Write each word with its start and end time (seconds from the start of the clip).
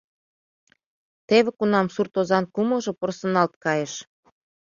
Теве 1.27 1.49
кунам 1.57 1.87
сурт 1.93 2.13
озан 2.19 2.45
кумылжо 2.53 2.91
порсыналт 2.99 3.53
кайыш. 3.63 3.93